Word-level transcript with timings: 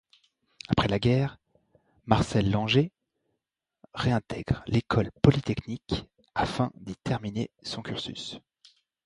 Après 0.67 0.87
la 0.87 0.97
guerre, 0.97 1.37
Marcel 2.07 2.49
Langer 2.49 2.91
réintègre 3.93 4.63
l'école 4.65 5.11
polytechnique 5.21 6.09
afin 6.33 6.71
d'y 6.73 6.95
terminer 6.95 7.51
son 7.61 7.83
cursus. 7.83 8.39